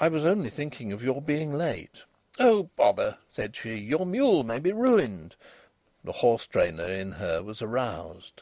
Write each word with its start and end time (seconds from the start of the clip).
"I 0.00 0.08
was 0.08 0.24
only 0.24 0.48
thinking 0.48 0.90
of 0.90 1.04
your 1.04 1.20
being 1.20 1.52
late." 1.52 2.04
"Oh, 2.38 2.70
bother!" 2.76 3.18
said 3.30 3.54
she. 3.54 3.74
"Your 3.74 4.06
mule 4.06 4.42
may 4.42 4.58
be 4.58 4.72
ruined." 4.72 5.36
The 6.02 6.12
horse 6.12 6.46
trainer 6.46 6.88
in 6.88 7.12
her 7.12 7.42
was 7.42 7.60
aroused. 7.60 8.40